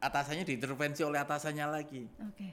[0.00, 2.04] atasannya diintervensi oleh atasannya lagi.
[2.20, 2.52] Oke,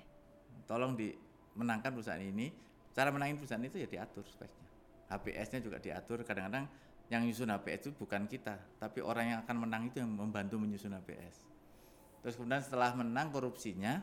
[0.64, 2.52] Tolong dimenangkan perusahaan ini.
[2.96, 4.68] Cara menangin perusahaan itu ya diatur speknya.
[5.14, 6.26] HPS-nya juga diatur.
[6.26, 6.66] Kadang-kadang
[7.08, 10.98] yang nyusun HPS itu bukan kita, tapi orang yang akan menang itu yang membantu menyusun
[10.98, 11.46] HPS.
[12.26, 14.02] Terus kemudian setelah menang korupsinya,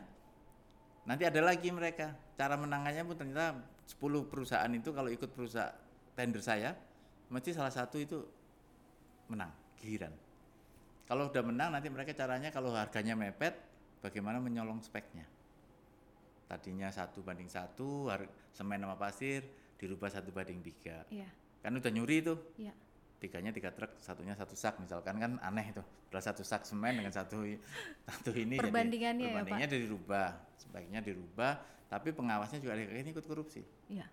[1.05, 2.13] Nanti ada lagi mereka.
[2.37, 3.57] Cara menangannya pun ternyata
[3.89, 5.73] 10 perusahaan itu kalau ikut perusahaan
[6.13, 6.77] tender saya,
[7.31, 8.21] mesti salah satu itu
[9.31, 9.49] menang,
[9.81, 10.13] giliran.
[11.09, 13.57] Kalau udah menang nanti mereka caranya kalau harganya mepet,
[13.99, 15.25] bagaimana menyolong speknya.
[16.45, 18.11] Tadinya satu banding satu,
[18.51, 19.41] semen sama pasir
[19.81, 21.01] dirubah satu banding tiga.
[21.09, 21.25] Iya.
[21.65, 22.37] Kan udah nyuri itu.
[22.61, 22.73] Iya.
[23.17, 25.81] Tiganya tiga truk, satunya satu sak misalkan kan aneh itu.
[26.09, 27.41] Beras satu sak semen dengan satu
[28.09, 28.61] satu ini.
[28.61, 29.35] jadi Perbandingannya ya, Pak?
[29.41, 30.29] perbandingannya dirubah,
[30.61, 31.53] sebaiknya dirubah.
[31.89, 33.61] Tapi pengawasnya juga ini ikut korupsi.
[33.89, 34.05] Iya.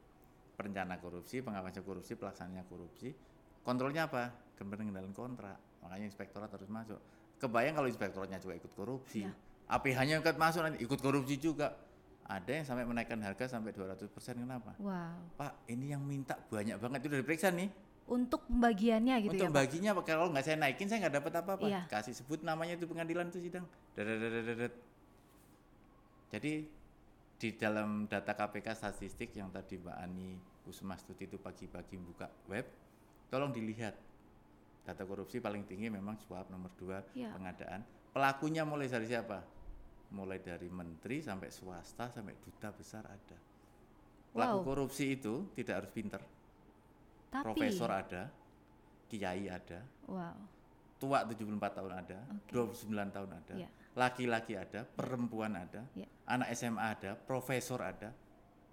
[0.59, 3.15] Perencana korupsi, pengawasnya korupsi, pelaksananya korupsi.
[3.63, 4.35] Kontrolnya apa?
[4.59, 5.61] Kendalian kontrak.
[5.85, 6.99] Makanya inspektorat harus masuk.
[7.39, 9.23] Kebayang kalau inspektoratnya juga ikut korupsi.
[9.23, 9.33] Iya.
[9.69, 11.77] APH-nya ikut masuk nanti ikut korupsi juga.
[12.29, 14.05] Ada yang sampai menaikkan harga sampai 200%
[14.37, 14.77] kenapa?
[14.77, 15.17] Wow.
[15.41, 17.73] Pak, ini yang minta banyak banget itu udah diperiksa nih.
[18.09, 19.57] Untuk pembagiannya gitu Untuk ya, Pak?
[19.64, 21.67] baginya Pak, kalau nggak saya naikin saya nggak dapat apa-apa.
[21.69, 21.83] Iya.
[21.88, 23.64] Kasih sebut namanya itu pengadilan itu sidang.
[23.97, 24.73] Dadadadadadat.
[26.29, 26.53] Jadi
[27.38, 30.37] di dalam data KPK statistik yang tadi Mbak Ani
[30.69, 32.69] Kusmastuti itu pagi-pagi buka web,
[33.33, 33.97] tolong dilihat.
[34.85, 37.33] Data korupsi paling tinggi memang suap nomor dua Iya.
[37.33, 37.81] pengadaan.
[38.12, 39.41] Pelakunya mulai dari siapa?
[40.09, 43.37] Mulai dari menteri sampai swasta sampai duta besar ada.
[44.33, 44.64] Pelaku Wow.
[44.64, 46.23] korupsi itu tidak harus pinter,
[47.33, 48.29] Tapi, profesor ada,
[49.09, 50.37] kiai ada, wow.
[51.01, 52.53] tua 74 tahun ada, Oke.
[52.53, 53.68] 29 tahun ada, Iya.
[53.97, 56.09] laki-laki ada, perempuan ada, Iya.
[56.29, 58.12] anak SMA ada, profesor ada.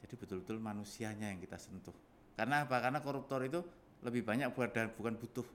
[0.04, 1.96] Jadi betul-betul manusianya yang kita sentuh.
[2.36, 2.78] Karena apa?
[2.84, 3.64] Karena koruptor itu
[4.04, 5.48] lebih banyak buat dan bukan butuh.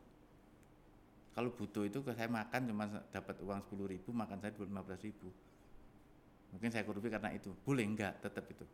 [1.36, 5.28] Kalau butuh itu saya makan cuma dapat uang 10.000 ribu, makan saya 15 ribu.
[6.50, 7.54] Mungkin saya korupsi karena itu.
[7.62, 8.18] Boleh enggak?
[8.22, 8.66] Tetap itu.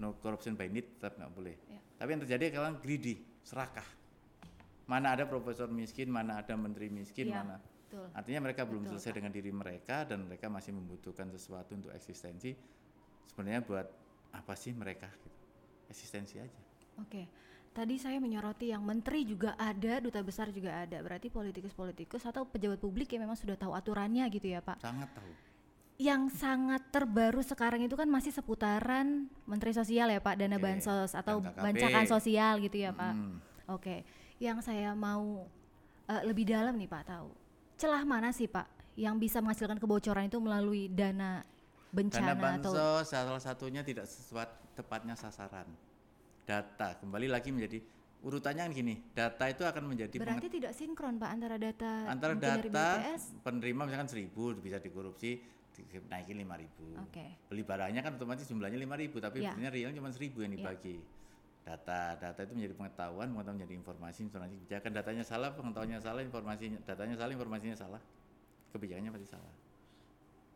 [0.00, 1.56] No corruption by need tetap nggak boleh.
[1.68, 1.80] Iya.
[2.00, 3.86] Tapi yang terjadi kalau greedy, serakah.
[4.88, 7.44] Mana ada profesor miskin, mana ada menteri miskin, Iya.
[7.44, 7.56] mana
[7.88, 8.04] Betul.
[8.12, 12.52] Artinya mereka belum Betul, selesai dengan diri mereka dan mereka masih membutuhkan sesuatu untuk eksistensi.
[13.32, 13.86] Sebenarnya buat
[14.36, 15.08] apa sih mereka?
[15.08, 15.36] gitu.
[15.88, 16.60] Eksistensi aja.
[17.00, 17.24] Oke.
[17.72, 21.00] Tadi saya menyoroti yang menteri juga ada, duta besar juga ada.
[21.00, 24.84] Berarti politikus-politikus atau pejabat publik yang memang sudah tahu aturannya gitu ya, Pak.
[24.84, 25.32] Sangat tahu.
[25.98, 31.10] Yang sangat terbaru sekarang itu kan masih seputaran Menteri Sosial ya, Pak, dana Oke, bansos
[31.10, 31.64] atau dan KKP.
[31.66, 33.12] bancakan sosial gitu ya, Pak.
[33.18, 33.42] Hmm.
[33.66, 34.06] Oke.
[34.38, 35.50] Yang saya mau
[36.06, 37.34] eh, lebih dalam nih, Pak, tahu.
[37.82, 41.42] Celah mana sih, Pak, yang bisa menghasilkan kebocoran itu melalui dana
[41.90, 45.66] bencana Dana atau bansos salah satunya tidak sesuai tepatnya sasaran.
[46.46, 47.82] Data kembali lagi menjadi
[48.22, 48.94] urutannya kan gini.
[49.14, 53.22] Data itu akan menjadi berarti tidak sinkron, Pak, antara data antara data BPS.
[53.42, 56.98] penerima misalkan 1000 bisa dikorupsi dinaikin 5000.
[57.06, 57.26] Oke.
[57.46, 59.54] Beli barangnya kan otomatis jumlahnya 5000 tapi Ya.
[59.54, 60.58] sebenarnya real cuma 1000 yang Ya.
[60.58, 60.96] dibagi.
[61.62, 64.90] Data data itu menjadi pengetahuan, pengetahuan menjadi informasi, informasi kebijakan.
[64.90, 68.00] Datanya salah, pengetahuannya salah, informasinya datanya salah, informasinya salah.
[68.72, 69.54] Kebijakannya pasti salah.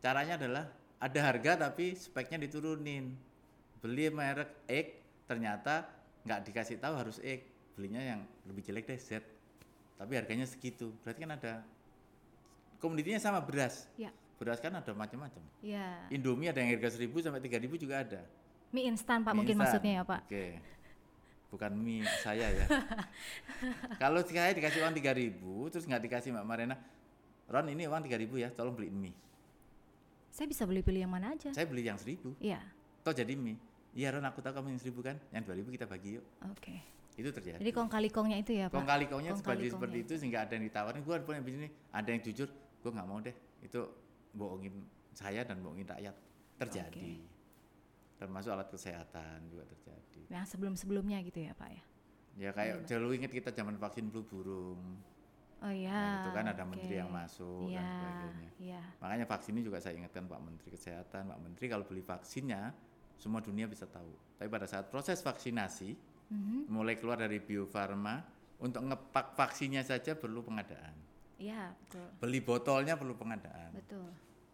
[0.01, 0.65] Caranya adalah
[0.99, 3.13] ada harga tapi speknya diturunin.
[3.79, 4.87] Beli merek X
[5.29, 5.85] ternyata
[6.23, 9.21] nggak dikasih tahu harus X, belinya yang lebih jelek deh Z.
[9.99, 10.91] Tapi harganya segitu.
[11.05, 11.53] Berarti kan ada
[12.81, 13.87] komoditinya sama beras.
[13.95, 14.09] Ya.
[14.39, 15.41] Beras kan ada macam-macam.
[15.61, 16.03] Ya.
[16.09, 18.21] Indomie ada yang harga 1000 sampai 3000 juga ada.
[18.73, 19.69] Mie instan, Pak, Mie mungkin instan.
[19.69, 20.21] maksudnya ya, Pak.
[20.25, 20.45] Oke.
[21.53, 22.65] Bukan mie saya ya.
[24.01, 25.37] Kalau saya dikasih uang 3000
[25.69, 26.75] terus nggak dikasih Mbak Marena,
[27.45, 29.13] Ron ini uang 3000 ya, tolong beliin mie.
[30.33, 31.53] Saya bisa beli pilih yang mana aja.
[31.53, 32.57] Saya beli yang 1000, Iya.
[33.05, 33.61] toh jadi mie.
[33.93, 36.25] Iya Ron, aku tahu kamu yang 1000 kan, yang 2000 kita bagi yuk.
[36.49, 36.81] Oke.
[37.13, 37.61] Itu terjadi.
[37.61, 38.73] Jadi kong kali kongnya itu ya, Pak.
[38.73, 41.69] Kong kali kongnya Kong seperti kali seperti itu sehingga ada yang ditawarin, gua punya begini,
[41.93, 42.49] ada yang jujur,
[42.81, 43.35] gua nggak mau deh.
[43.61, 43.93] Itu
[44.33, 44.73] bohongin
[45.13, 46.15] saya dan bohongin rakyat.
[46.57, 47.21] Terjadi.
[48.17, 50.21] Termasuk alat kesehatan juga terjadi.
[50.31, 51.83] Yang sebelum-sebelumnya gitu ya, Pak ya.
[52.33, 54.81] Ya kayak dulu inget kita zaman vaksin flu burung.
[55.63, 55.93] Oh iya.
[55.95, 57.01] Nah, itu kan ada menteri oke.
[57.05, 58.49] yang masuk dan Iya, sebagainya.
[58.59, 58.81] Iya.
[58.99, 62.73] Makanya vaksin ini juga saya ingatkan Pak Menteri Kesehatan, Pak Menteri kalau beli vaksinnya
[63.15, 64.11] semua dunia bisa tahu.
[64.35, 65.95] Tapi pada saat proses vaksinasi
[66.27, 66.67] Mhm.
[66.67, 68.19] mulai keluar dari Bio Farma
[68.59, 70.95] untuk ngepak vaksinnya saja perlu pengadaan.
[71.39, 72.07] Iya, betul.
[72.19, 73.71] Beli botolnya perlu pengadaan.
[73.71, 74.09] Betul.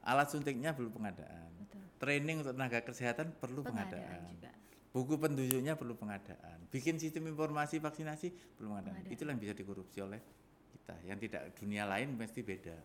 [0.06, 1.52] Alat suntiknya perlu pengadaan.
[1.60, 1.82] Betul.
[2.00, 4.32] Training untuk tenaga kesehatan perlu Pengadaan pengadaan.
[4.32, 4.52] juga.
[4.90, 6.66] Buku penduduknya perlu pengadaan.
[6.72, 8.96] Bikin sistem informasi vaksinasi perlu pengadaan.
[9.04, 9.14] Pengadaan.
[9.14, 10.20] Itulah yang bisa dikorupsi oleh
[10.72, 10.96] kita.
[11.06, 12.78] Yang tidak dunia lain mesti beda.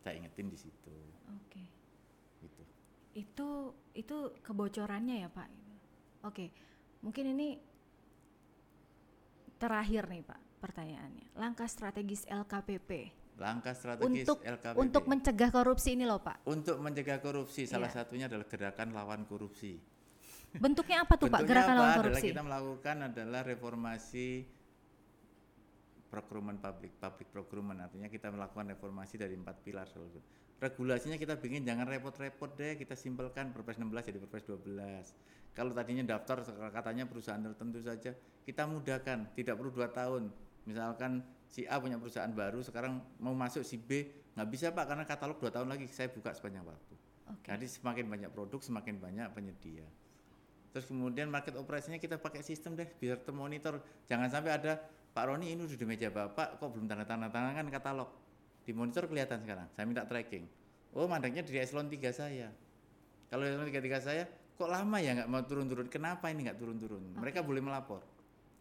[0.00, 0.96] Saya ingetin di situ.
[1.28, 1.62] Oke.
[2.40, 2.62] Gitu.
[3.14, 3.48] Itu
[3.92, 5.48] itu kebocorannya ya, Pak.
[6.24, 6.50] Oke.
[7.04, 7.60] Mungkin ini
[9.60, 11.36] terakhir nih, Pak, pertanyaannya.
[11.36, 16.44] Langkah strategis LKPP Langkah strategis untuk LKPP untuk mencegah korupsi ini loh, Pak.
[16.48, 17.96] Untuk mencegah korupsi salah Iya.
[18.04, 19.80] satunya adalah gerakan lawan korupsi.
[20.50, 21.46] Bentuknya apa tuh, Pak?
[21.46, 21.80] Gerakan apa?
[21.80, 22.26] lawan Adalah korupsi.
[22.34, 24.28] kita melakukan adalah reformasi
[26.10, 29.86] procurement public, public procurement artinya kita melakukan reformasi dari empat pilar.
[30.60, 35.16] Regulasinya kita bikin jangan repot-repot deh, kita simpelkan Perpres 16 jadi Perpres 12.
[35.56, 38.12] Kalau tadinya daftar katanya perusahaan tertentu saja,
[38.44, 40.28] kita mudahkan, tidak perlu dua tahun.
[40.64, 45.04] Misalkan si A punya perusahaan baru, sekarang mau masuk si B, nggak bisa pak karena
[45.04, 46.94] katalog dua tahun lagi saya buka sepanjang waktu.
[47.30, 47.46] Oke.
[47.46, 49.86] Jadi semakin banyak produk, semakin banyak penyedia.
[50.70, 53.82] Terus kemudian market operasinya kita pakai sistem deh biar termonitor.
[54.06, 54.78] Jangan sampai ada
[55.10, 58.10] Pak Roni ini udah di meja Bapak kok belum tanda tanda tangan kan katalog.
[58.62, 59.66] Di monitor kelihatan sekarang.
[59.74, 60.46] Saya minta tracking.
[60.94, 62.54] Oh, mandangnya di eselon 3 saya.
[63.26, 65.90] Kalau eselon 3 3 saya kok lama ya nggak mau turun-turun.
[65.90, 67.02] Kenapa ini nggak turun-turun?
[67.18, 68.06] Mereka boleh melapor.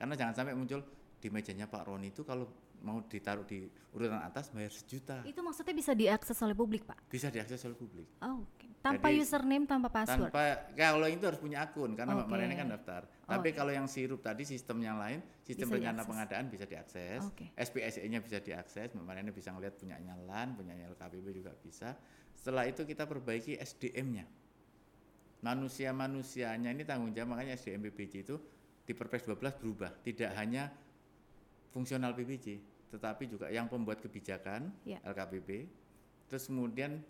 [0.02, 0.82] Karena jangan sampai muncul
[1.20, 2.48] di mejanya Pak Roni itu kalau
[2.80, 5.20] mau ditaruh di urutan atas bayar sejuta.
[5.28, 7.12] Itu maksudnya bisa diakses oleh publik, Pak?
[7.12, 8.08] Bisa diakses oleh publik.
[8.24, 8.68] Oh, oke.
[8.80, 10.32] Tanpa Jadi, username, tanpa password.
[10.32, 12.32] tanpa kalau itu harus punya akun karena Mbak Oke.
[12.32, 13.02] Mariana kan daftar.
[13.28, 13.58] Oh, Tapi oke.
[13.60, 16.08] kalau yang sirup tadi sistem yang lain, sistem Bisa rencana diakses.
[16.08, 17.46] pengadaan bisa diakses, Oke.
[17.60, 22.00] SPSE-nya bisa diakses, Mbak bisa ngelihat punya LAN, punya LKPB juga bisa.
[22.32, 24.24] Setelah itu kita perbaiki SDM-nya.
[25.44, 28.40] Manusia-manusianya ini tanggung jawab makanya SDM PBJ itu
[28.88, 30.72] di Perpres 12 berubah, tidak hanya
[31.70, 34.98] fungsional PBJ, tetapi juga yang pembuat kebijakan Ya.
[35.06, 35.70] LKPB,
[36.30, 37.02] terus kemudian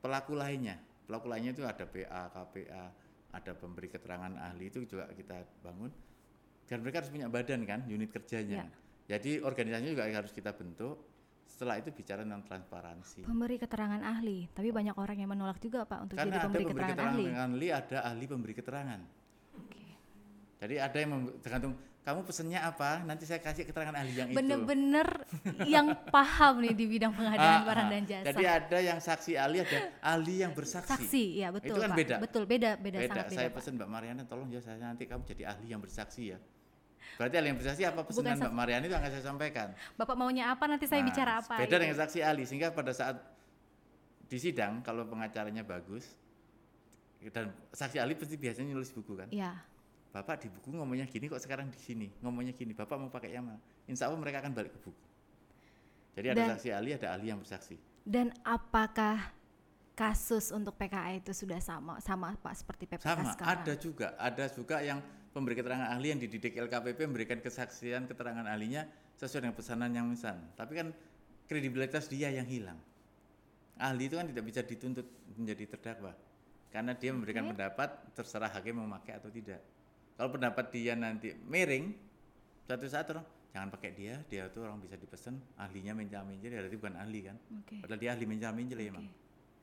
[0.00, 2.84] pelaku lainnya, pelaku lainnya itu ada PA, KPA,
[3.36, 5.92] ada pemberi keterangan ahli itu juga kita bangun,
[6.66, 8.66] dan mereka harus punya badan kan, unit kerjanya.
[9.06, 10.98] Jadi organisasinya juga harus kita bentuk.
[11.46, 13.22] Setelah itu bicara tentang transparansi.
[13.22, 16.64] Pemberi keterangan ahli, tapi banyak orang yang menolak juga, Pak, untuk Karena jadi ada pemberi
[16.66, 17.54] pemberi keterangan, keterangan ahli.
[17.54, 19.00] ahli, ada ahli pemberi keterangan.
[19.56, 19.84] Oke.
[20.58, 21.72] Jadi ada yang tergantung
[22.06, 24.38] kamu pesennya apa, nanti saya kasih keterangan ahli yang itu.
[24.38, 25.26] Bener-bener
[25.66, 27.92] yang paham nih di bidang pengadaan Ah, barang ah.
[27.92, 28.26] dan jasa.
[28.30, 30.86] Jadi ada yang saksi ahli, ada ahli yang bersaksi.
[30.86, 31.98] Saksi, ya betul, Itu kan Pak.
[31.98, 32.16] beda.
[32.22, 33.10] Betul, beda, beda, Beda.
[33.10, 33.56] sangat beda, Saya Pak.
[33.58, 36.38] pesan Mbak Mariana, tolong ya saya nanti kamu jadi ahli yang bersaksi ya.
[37.16, 39.68] Berarti ahli yang bersaksi apa pesanan sak- Mbak Mariana itu akan saya sampaikan.
[39.96, 41.54] Bapak maunya apa nanti saya Nah, bicara apa?
[41.58, 41.82] Beda gitu.
[41.82, 43.18] dengan saksi ahli sehingga pada saat
[44.24, 46.06] di sidang kalau pengacaranya bagus
[47.26, 49.26] dan saksi ahli pasti biasanya nulis buku kan.
[49.28, 49.58] Ya,
[50.16, 52.72] Bapak di buku ngomongnya gini kok sekarang di sini ngomongnya gini.
[52.72, 53.60] Bapak mau pakai yang mana?
[53.84, 55.04] Insya Allah mereka akan balik ke buku.
[56.16, 57.76] Jadi ada Dan- saksi ahli, ada ahli yang bersaksi.
[58.06, 59.18] dan apakah
[59.92, 63.50] kasus untuk PKA itu sudah sama sama Pak seperti PPK Sama, sekarang?
[63.60, 65.02] ada juga, ada juga yang
[65.34, 68.88] pemberi keterangan ahli yang dididik LKPP memberikan kesaksian keterangan ahlinya
[69.20, 70.38] sesuai dengan pesanan yang misan.
[70.56, 70.88] Tapi kan
[71.44, 72.78] kredibilitas dia yang hilang.
[73.76, 75.04] Ahli itu kan tidak bisa dituntut
[75.36, 76.16] menjadi terdakwa
[76.72, 77.50] karena dia memberikan Oke.
[77.52, 79.60] pendapat terserah hakim memakai atau tidak.
[80.16, 81.92] Kalau pendapat dia nanti miring,
[82.64, 86.76] suatu saat orang jangan pakai dia, dia itu orang bisa dipesan, ahlinya mencah-mencah, dia berarti
[86.76, 87.36] bukan ahli kan.
[87.62, 87.76] Oke.
[87.84, 88.92] Padahal dia ahli mencah-mencah ya Oke.
[88.92, 89.06] emang.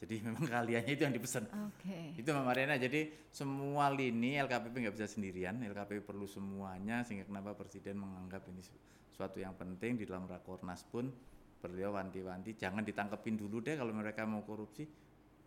[0.03, 1.43] Jadi memang kaliannya itu yang dipesan.
[1.47, 2.19] Oke.
[2.19, 7.55] Itu Mbak Mariana, jadi semua lini LKPP nggak bisa sendirian, LKPP perlu semuanya sehingga kenapa
[7.55, 8.77] Presiden menganggap ini su-
[9.13, 11.07] suatu yang penting di dalam Rakornas pun
[11.63, 14.83] beliau wanti-wanti jangan ditangkepin dulu deh kalau mereka mau korupsi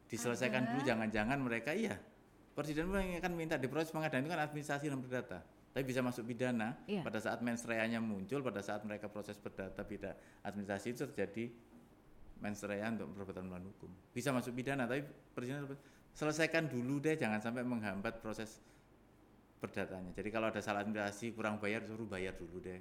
[0.09, 0.69] diselesaikan Ada.
[0.73, 1.93] dulu jangan-jangan mereka iya
[2.57, 6.25] Presiden pun akan minta di proses pengadaan itu kan administrasi dan perdata tapi bisa masuk
[6.25, 7.05] pidana Iya.
[7.05, 11.53] pada saat mensreanya muncul pada saat mereka proses perdata pidana administrasi itu terjadi
[12.37, 15.69] mensrea untuk perbuatan melawan hukum bisa masuk pidana tapi presiden
[16.11, 18.57] selesaikan dulu deh jangan sampai menghambat proses
[19.57, 22.81] perdatanya jadi kalau ada salah administrasi kurang bayar suruh bayar dulu deh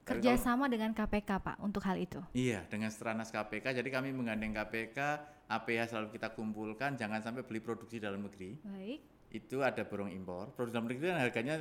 [0.00, 2.18] Tapi kalau- Kerjasama dengan KPK Pak untuk hal itu.
[2.32, 3.78] Iya, dengan Stranas KPK.
[3.78, 4.96] Jadi kami menggandeng KPK,
[5.50, 8.54] APH selalu kita kumpulkan, jangan sampai beli produksi dalam negeri.
[8.62, 9.00] Baik.
[9.34, 10.54] Itu ada borong impor.
[10.54, 11.54] Produk dalam negeri kan harganya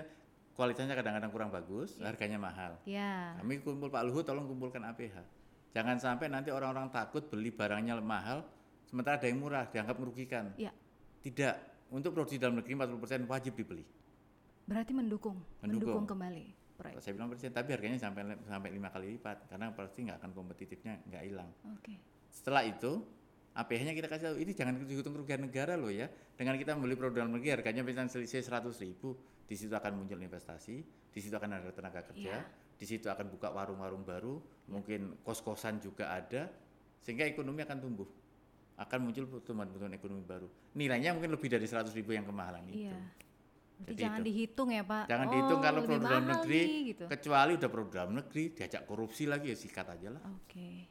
[0.54, 2.78] kualitasnya kadang-kadang kurang bagus, harganya mahal.
[2.86, 3.34] Ya.
[3.42, 5.18] Kami kumpul Pak Luhut, tolong kumpulkan APH.
[5.74, 8.46] Jangan sampai nanti orang-orang takut beli barangnya mahal,
[8.86, 10.54] sementara ada yang murah, dianggap merugikan.
[10.58, 10.70] Ya.
[11.26, 11.56] Tidak.
[11.90, 13.82] Untuk produksi dalam negeri 40% wajib dibeli.
[14.70, 16.06] Berarti mendukung, mendukung, Mendukung.
[16.06, 16.46] kembali
[16.78, 17.02] proyek.
[17.02, 20.94] Saya bilang persen, tapi harganya sampai sampai lima kali lipat karena pasti nggak akan kompetitifnya
[21.10, 21.50] nggak hilang.
[21.74, 21.98] Oke.
[22.30, 23.02] Setelah itu
[23.56, 26.08] APH-nya kita kasih tahu ini jangan dihitung kerugian negara loh ya.
[26.38, 30.16] Dengan kita membeli produk dalam negeri harganya misalnya selisih 100 ribu, di situ akan muncul
[30.16, 30.76] investasi,
[31.10, 32.46] di situ akan ada tenaga kerja, Iya.
[32.78, 36.48] di situ akan buka warung-warung baru, mungkin kos-kosan juga ada,
[37.02, 38.08] sehingga ekonomi akan tumbuh.
[38.80, 40.48] Akan muncul pertumbuhan-pertumbuhan ekonomi baru.
[40.78, 42.88] Nilainya mungkin lebih dari 100 ribu yang kemahalan itu.
[42.88, 42.96] Iya.
[43.80, 44.28] Berarti Jadi jangan itu.
[44.28, 45.04] dihitung ya Pak.
[45.08, 47.04] Jangan Oh, dihitung kalau produk dalam negeri, nih, gitu.
[47.08, 50.24] kecuali udah produk dalam negeri, diajak korupsi lagi ya sikat aja lah.
[50.36, 50.88] Oke.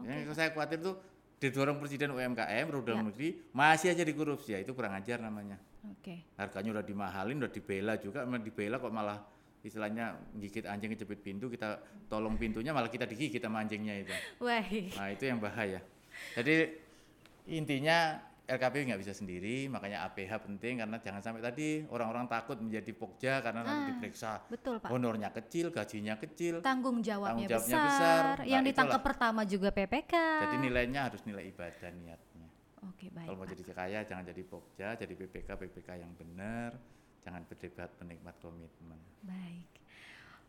[0.00, 0.08] Oke.
[0.08, 0.96] Yang saya khawatir tuh
[1.40, 3.06] didorong presiden UMKM, dalam Ya.
[3.08, 5.56] negeri masih aja dikorupsi ya itu kurang ajar namanya.
[5.88, 6.20] Oke.
[6.36, 9.18] Harganya udah dimahalin, udah dibela juga, malah dibela kok malah
[9.64, 11.80] istilahnya gigit anjing kejepit pintu, kita
[12.12, 14.12] tolong pintunya malah kita digigit sama anjingnya itu.
[14.44, 14.60] Wah.
[14.60, 15.80] Nah itu yang bahaya.
[16.36, 16.76] Jadi
[17.48, 22.90] intinya LKP nggak bisa sendiri, makanya APH penting karena jangan sampai tadi orang-orang takut menjadi
[22.90, 24.90] pokja karena nanti Ah, diperiksa Betul Pak.
[24.90, 28.36] honornya kecil, gajinya kecil, Tanggung jawabnya, Tanggung jawabnya besar, besar.
[28.44, 30.14] yang Nah, ditangkap pertama juga PPK.
[30.42, 32.46] jadi nilainya harus nilai ibadah niatnya.
[32.82, 33.24] Oke baik.
[33.24, 33.52] Kalau mau Pak.
[33.54, 36.74] jadi kaya jangan jadi pokja, jadi PPK PPK yang benar,
[37.20, 38.98] jangan berdebat penikmat komitmen.
[39.22, 39.79] Baik.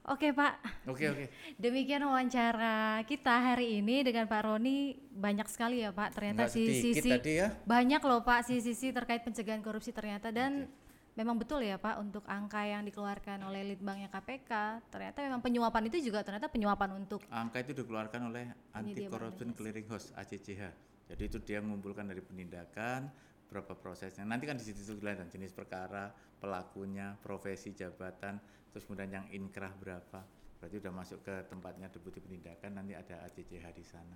[0.02, 0.58] Oke Pak,
[0.90, 1.26] Oke oke.
[1.62, 6.18] demikian wawancara kita hari ini dengan Pak Roni banyak sekali ya Pak.
[6.18, 7.54] Ternyata Nggak si sisi tadi ya.
[7.70, 10.66] banyak loh Pak sisi-sisi terkait pencegahan korupsi ternyata dan
[11.14, 16.02] memang betul ya Pak untuk angka yang dikeluarkan oleh Litbangnya KPK ternyata memang penyuapan itu
[16.02, 20.90] juga ternyata penyuapan untuk Angka itu dikeluarkan oleh Anti Corruption Clearing House ACCH.
[21.14, 23.12] Jadi itu dia mengumpulkan dari penindakan,
[23.52, 24.24] berapa prosesnya.
[24.24, 26.08] Nanti kan di situ kelihatan jenis perkara,
[26.40, 28.40] pelakunya, profesi, jabatan,
[28.72, 30.24] terus kemudian yang inkrah berapa.
[30.58, 34.16] Berarti udah masuk ke tempatnya deputi penindakan, nanti ada ACCH di sana.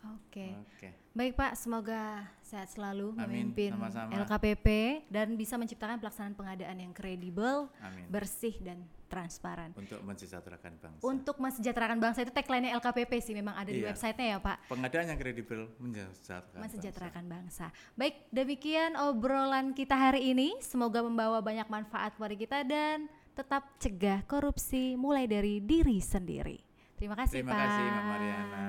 [0.00, 0.56] Oke.
[0.56, 0.88] Oke.
[1.12, 4.16] Baik Pak, semoga sehat selalu Amin, memimpin sama-sama.
[4.24, 4.66] LKPP
[5.12, 8.08] dan bisa menciptakan pelaksanaan pengadaan yang kredibel, Amin.
[8.08, 9.74] bersih dan transparan.
[9.76, 11.02] Untuk mensejahterakan bangsa.
[11.02, 13.92] Untuk mensejahterakan bangsa itu tagline-nya LKPP sih memang ada di Iya.
[13.92, 14.56] websitenya ya Pak.
[14.70, 16.60] Pengadaan yang kredibel mensejahterakan.
[16.62, 17.66] Mensejahterakan bangsa.
[17.98, 20.56] Baik, demikian obrolan kita hari ini.
[20.62, 26.58] Semoga membawa banyak manfaat kepada kita dan tetap cegah korupsi mulai dari diri sendiri.
[26.98, 27.60] Terima kasih Terima Pak.
[27.64, 28.66] kasih Mbak Mariana.